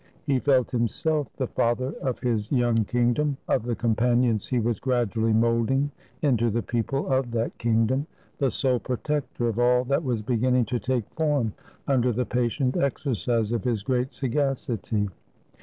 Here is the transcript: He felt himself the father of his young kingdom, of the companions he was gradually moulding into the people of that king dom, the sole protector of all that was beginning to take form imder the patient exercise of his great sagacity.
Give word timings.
He 0.25 0.39
felt 0.39 0.71
himself 0.71 1.27
the 1.37 1.45
father 1.45 1.93
of 2.01 2.19
his 2.21 2.51
young 2.51 2.85
kingdom, 2.85 3.37
of 3.47 3.61
the 3.61 3.75
companions 3.75 4.47
he 4.47 4.57
was 4.57 4.79
gradually 4.79 5.31
moulding 5.31 5.91
into 6.23 6.49
the 6.49 6.63
people 6.63 7.05
of 7.13 7.29
that 7.33 7.55
king 7.59 7.85
dom, 7.85 8.07
the 8.39 8.49
sole 8.49 8.79
protector 8.79 9.47
of 9.47 9.59
all 9.59 9.83
that 9.83 10.03
was 10.03 10.23
beginning 10.23 10.65
to 10.65 10.79
take 10.79 11.07
form 11.11 11.53
imder 11.87 12.15
the 12.15 12.25
patient 12.25 12.77
exercise 12.77 13.51
of 13.51 13.63
his 13.63 13.83
great 13.83 14.15
sagacity. 14.15 15.07